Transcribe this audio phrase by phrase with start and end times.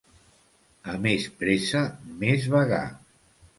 [0.93, 1.83] A més pressa,
[2.25, 2.83] més vagar.